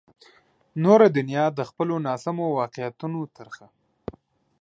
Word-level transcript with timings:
نوره 0.83 1.07
دنیا 1.17 1.45
د 1.57 1.59
خپلو 1.69 1.95
ناسمو 2.07 2.45
واقعیتونو 2.59 3.19
ترخه. 3.37 3.65